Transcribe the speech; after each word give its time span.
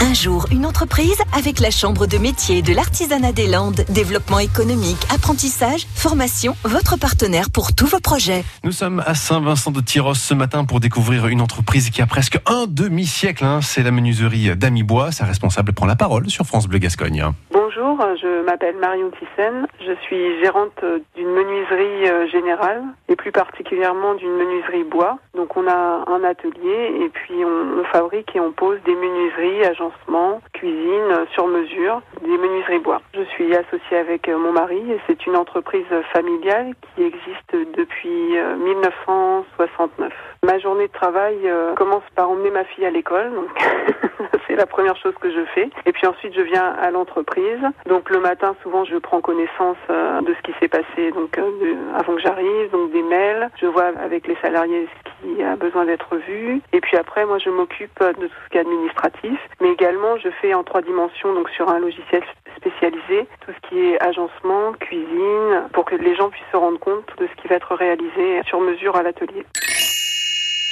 Un 0.00 0.12
jour, 0.12 0.46
une 0.50 0.66
entreprise 0.66 1.16
avec 1.32 1.58
la 1.58 1.70
Chambre 1.70 2.06
de 2.06 2.18
métier 2.18 2.60
de 2.60 2.74
l'artisanat 2.74 3.32
des 3.32 3.46
Landes. 3.46 3.84
Développement 3.88 4.38
économique, 4.38 4.98
apprentissage, 5.12 5.86
formation, 5.94 6.54
votre 6.64 6.98
partenaire 6.98 7.50
pour 7.50 7.74
tous 7.74 7.86
vos 7.86 8.00
projets. 8.00 8.44
Nous 8.62 8.72
sommes 8.72 9.02
à 9.06 9.14
Saint-Vincent 9.14 9.70
de 9.70 9.80
Tyros 9.80 10.14
ce 10.14 10.34
matin 10.34 10.64
pour 10.66 10.80
découvrir 10.80 11.28
une 11.28 11.40
entreprise 11.40 11.88
qui 11.90 12.02
a 12.02 12.06
presque 12.06 12.38
un 12.46 12.66
demi-siècle. 12.68 13.44
hein. 13.44 13.60
C'est 13.62 13.82
la 13.82 13.90
menuiserie 13.90 14.54
d'Amibois. 14.54 15.12
Sa 15.12 15.24
responsable 15.24 15.72
prend 15.72 15.86
la 15.86 15.96
parole 15.96 16.28
sur 16.28 16.44
France 16.46 16.66
Bleu 16.66 16.78
Gascogne. 16.78 17.24
Bonjour, 17.52 17.85
je 18.16 18.42
m'appelle 18.42 18.76
Marion 18.76 19.10
Thyssen. 19.10 19.66
Je 19.80 19.92
suis 20.02 20.40
gérante 20.42 20.84
d'une 21.14 21.30
menuiserie 21.30 22.08
euh, 22.08 22.26
générale 22.28 22.82
et 23.08 23.16
plus 23.16 23.32
particulièrement 23.32 24.14
d'une 24.14 24.36
menuiserie 24.36 24.84
bois. 24.84 25.18
Donc 25.34 25.56
on 25.56 25.66
a 25.66 26.04
un 26.06 26.24
atelier 26.24 27.00
et 27.00 27.08
puis 27.08 27.44
on, 27.44 27.84
fabrique 27.84 28.34
et 28.34 28.40
on 28.40 28.52
pose 28.52 28.78
des 28.84 28.94
menuiseries, 28.94 29.64
agencements, 29.64 30.40
cuisine 30.52 31.10
euh, 31.10 31.26
sur 31.32 31.46
mesure, 31.46 32.02
des 32.22 32.36
menuiseries 32.36 32.80
bois. 32.80 33.00
Je 33.14 33.22
suis 33.22 33.54
associée 33.54 33.98
avec 33.98 34.28
euh, 34.28 34.36
mon 34.36 34.52
mari 34.52 34.82
et 34.90 35.00
c'est 35.06 35.26
une 35.26 35.36
entreprise 35.36 35.86
familiale 36.12 36.72
qui 36.94 37.02
existe 37.02 37.76
depuis 37.76 38.36
euh, 38.36 38.56
1969. 38.56 40.12
Ma 40.46 40.58
journée 40.58 40.86
de 40.86 40.92
travail 40.92 41.36
euh, 41.44 41.74
commence 41.74 42.04
par 42.14 42.30
emmener 42.30 42.50
ma 42.50 42.64
fille 42.64 42.86
à 42.86 42.90
l'école, 42.90 43.32
donc 43.34 43.48
c'est 44.46 44.54
la 44.54 44.66
première 44.66 44.96
chose 44.96 45.14
que 45.20 45.28
je 45.28 45.44
fais. 45.54 45.68
Et 45.86 45.92
puis 45.92 46.06
ensuite 46.06 46.34
je 46.34 46.42
viens 46.42 46.72
à 46.80 46.90
l'entreprise. 46.90 47.58
Donc 47.86 48.10
le 48.10 48.18
matin 48.20 48.56
souvent 48.62 48.84
je 48.84 48.96
prends 48.96 49.20
connaissance 49.20 49.76
euh, 49.90 50.20
de 50.22 50.34
ce 50.34 50.42
qui 50.42 50.52
s'est 50.58 50.68
passé 50.68 51.12
donc 51.12 51.38
euh, 51.38 51.74
avant 51.94 52.14
que 52.16 52.20
j'arrive, 52.20 52.70
donc 52.72 52.90
des 52.92 53.02
mails. 53.02 53.48
Je 53.60 53.66
vois 53.66 53.92
avec 54.02 54.26
les 54.26 54.36
salariés 54.42 54.88
ce 54.88 55.34
qui 55.34 55.42
a 55.42 55.56
besoin 55.56 55.84
d'être 55.84 56.16
vu. 56.16 56.60
Et 56.72 56.80
puis 56.80 56.96
après 56.96 57.24
moi 57.24 57.38
je 57.38 57.50
m'occupe 57.50 57.98
de 58.00 58.26
tout 58.26 58.34
ce 58.44 58.50
qui 58.50 58.58
est 58.58 58.60
administratif, 58.60 59.38
mais 59.60 59.70
également 59.70 60.16
je 60.18 60.28
fais 60.42 60.52
en 60.54 60.64
trois 60.64 60.82
dimensions 60.82 61.32
donc 61.34 61.48
sur 61.50 61.68
un 61.68 61.78
logiciel 61.78 62.22
spécialisé 62.56 63.26
tout 63.44 63.52
ce 63.52 63.68
qui 63.68 63.78
est 63.78 64.02
agencement, 64.02 64.72
cuisine, 64.80 65.68
pour 65.72 65.84
que 65.84 65.94
les 65.94 66.16
gens 66.16 66.30
puissent 66.30 66.50
se 66.50 66.56
rendre 66.56 66.78
compte 66.78 67.06
de 67.18 67.26
ce 67.26 67.40
qui 67.40 67.48
va 67.48 67.56
être 67.56 67.74
réalisé 67.74 68.42
sur 68.46 68.60
mesure 68.60 68.96
à 68.96 69.02
l'atelier. 69.02 69.44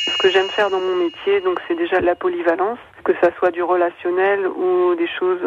Ce 0.06 0.18
que 0.18 0.30
j'aime 0.30 0.48
faire 0.48 0.70
dans 0.70 0.80
mon 0.80 0.96
métier, 0.96 1.40
donc 1.40 1.60
c'est 1.66 1.74
déjà 1.74 2.00
la 2.00 2.14
polyvalence, 2.14 2.78
que 3.04 3.12
ça 3.20 3.30
soit 3.38 3.50
du 3.50 3.62
relationnel 3.62 4.46
ou 4.46 4.94
des 4.94 5.06
choses 5.06 5.40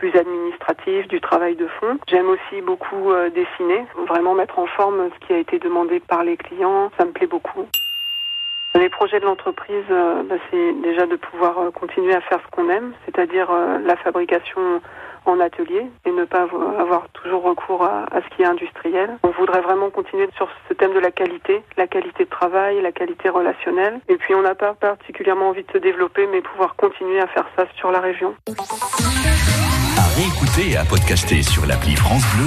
plus 0.00 0.16
administratives, 0.18 1.08
du 1.08 1.20
travail 1.20 1.56
de 1.56 1.66
fond. 1.66 1.98
J'aime 2.08 2.30
aussi 2.30 2.62
beaucoup 2.62 3.10
euh, 3.10 3.28
dessiner, 3.28 3.84
vraiment 4.08 4.32
mettre 4.32 4.58
en 4.58 4.64
forme 4.66 5.10
ce 5.14 5.26
qui 5.26 5.34
a 5.34 5.36
été 5.36 5.58
demandé 5.58 6.00
par 6.00 6.24
les 6.24 6.38
clients, 6.38 6.90
ça 6.96 7.04
me 7.04 7.10
plaît 7.12 7.26
beaucoup. 7.26 7.66
Les 8.74 8.88
projets 8.88 9.20
de 9.20 9.26
l'entreprise, 9.26 9.84
euh, 9.90 10.22
bah, 10.22 10.36
c'est 10.50 10.72
déjà 10.80 11.04
de 11.04 11.16
pouvoir 11.16 11.58
euh, 11.58 11.70
continuer 11.70 12.14
à 12.14 12.22
faire 12.22 12.40
ce 12.42 12.50
qu'on 12.50 12.70
aime, 12.70 12.94
c'est-à-dire 13.04 13.50
la 13.84 13.96
fabrication 13.96 14.80
en 15.26 15.38
atelier 15.38 15.86
et 16.06 16.12
ne 16.12 16.24
pas 16.24 16.46
avo- 16.46 16.78
avoir 16.80 17.06
toujours 17.10 17.42
recours 17.42 17.84
à, 17.84 18.04
à 18.10 18.22
ce 18.22 18.28
qui 18.34 18.40
est 18.40 18.46
industriel. 18.46 19.18
On 19.22 19.28
voudrait 19.32 19.60
vraiment 19.60 19.90
continuer 19.90 20.30
sur 20.34 20.48
ce 20.66 20.72
thème 20.72 20.94
de 20.94 20.98
la 20.98 21.10
qualité, 21.10 21.62
la 21.76 21.86
qualité 21.86 22.24
de 22.24 22.30
travail, 22.30 22.80
la 22.80 22.92
qualité 22.92 23.28
relationnelle. 23.28 24.00
Et 24.08 24.16
puis 24.16 24.34
on 24.34 24.40
n'a 24.40 24.54
pas 24.54 24.72
particulièrement 24.72 25.50
envie 25.50 25.64
de 25.64 25.72
se 25.72 25.78
développer, 25.78 26.26
mais 26.28 26.40
pouvoir 26.40 26.74
continuer 26.76 27.20
à 27.20 27.26
faire 27.26 27.44
ça 27.54 27.66
sur 27.76 27.90
la 27.92 28.00
région. 28.00 28.34
Réécouter 30.20 30.72
et 30.72 30.76
à 30.76 30.84
podcaster 30.84 31.42
sur 31.42 31.64
l'appli 31.64 31.96
France 31.96 32.22
Bleu 32.34 32.44